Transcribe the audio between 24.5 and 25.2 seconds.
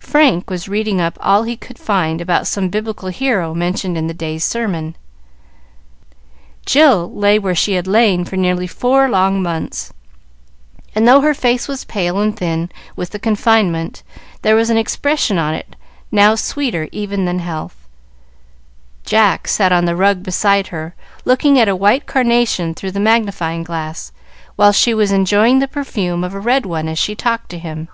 while she was